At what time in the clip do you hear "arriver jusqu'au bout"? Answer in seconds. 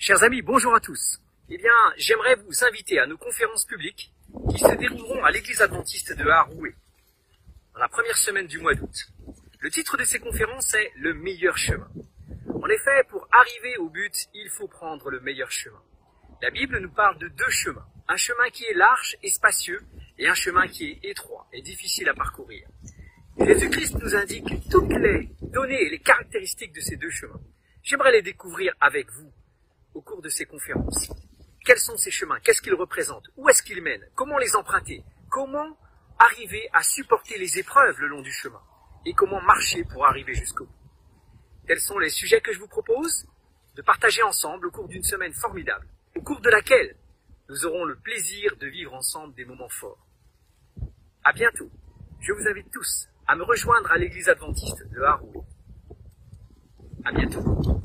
40.06-40.72